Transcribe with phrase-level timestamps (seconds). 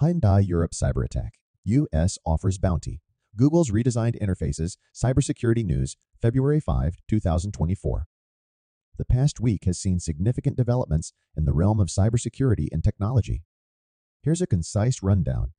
[0.00, 1.34] Hyundai Europe cyber attack.
[1.64, 2.18] U.S.
[2.24, 3.00] offers bounty.
[3.34, 8.06] Google's redesigned interfaces, cybersecurity news, February 5, 2024.
[8.96, 13.42] The past week has seen significant developments in the realm of cybersecurity and technology.
[14.22, 15.52] Here's a concise rundown.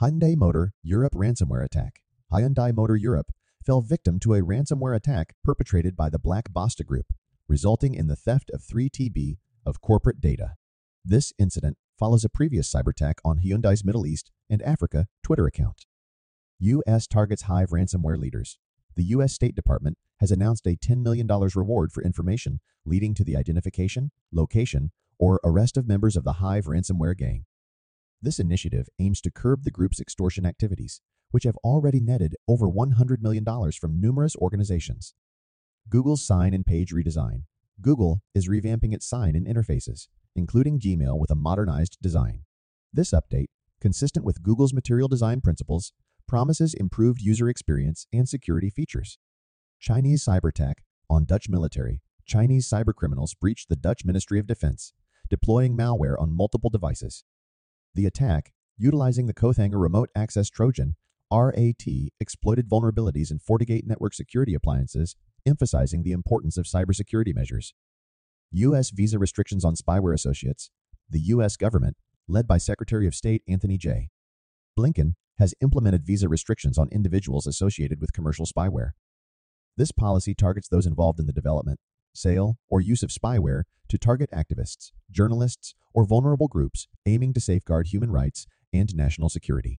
[0.00, 2.00] Hyundai Motor Europe ransomware attack.
[2.32, 3.30] Hyundai Motor Europe
[3.62, 7.12] fell victim to a ransomware attack perpetrated by the Black Basta Group,
[7.46, 9.36] resulting in the theft of 3 TB
[9.66, 10.54] of corporate data.
[11.04, 15.84] This incident follows a previous cyber attack on Hyundai's Middle East and Africa Twitter account.
[16.58, 17.06] U.S.
[17.06, 18.56] targets Hive ransomware leaders.
[18.96, 19.34] The U.S.
[19.34, 24.92] State Department has announced a $10 million reward for information leading to the identification, location,
[25.18, 27.44] or arrest of members of the Hive ransomware gang.
[28.22, 33.20] This initiative aims to curb the group's extortion activities, which have already netted over $100
[33.20, 33.44] million
[33.78, 35.12] from numerous organizations.
[35.90, 37.42] Google's sign-in page redesign.
[37.82, 42.44] Google is revamping its sign-in interfaces, including Gmail with a modernized design.
[42.92, 43.48] This update,
[43.80, 45.92] consistent with Google's material design principles,
[46.26, 49.18] promises improved user experience and security features.
[49.80, 52.00] Chinese cyber attack on Dutch military.
[52.26, 54.92] Chinese cybercriminals breached the Dutch Ministry of Defense,
[55.28, 57.24] deploying malware on multiple devices.
[57.94, 60.94] The attack, utilizing the Coathanger Remote Access Trojan,
[61.32, 61.84] RAT,
[62.20, 67.74] exploited vulnerabilities in FortiGate network security appliances, emphasizing the importance of cybersecurity measures.
[68.52, 68.90] U.S.
[68.90, 70.70] visa restrictions on spyware associates.
[71.08, 71.56] The U.S.
[71.56, 74.10] government, led by Secretary of State Anthony J.
[74.78, 78.90] Blinken, has implemented visa restrictions on individuals associated with commercial spyware.
[79.76, 81.78] This policy targets those involved in the development,
[82.12, 87.86] sale, or use of spyware to target activists, journalists, or vulnerable groups aiming to safeguard
[87.86, 89.78] human rights and national security.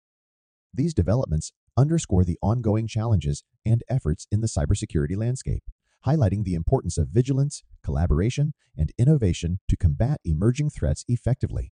[0.74, 5.64] These developments underscore the ongoing challenges and efforts in the cybersecurity landscape,
[6.06, 11.72] highlighting the importance of vigilance, collaboration, and innovation to combat emerging threats effectively.